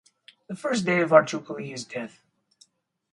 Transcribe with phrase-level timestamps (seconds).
[0.47, 2.23] The first day of our jubilee is death.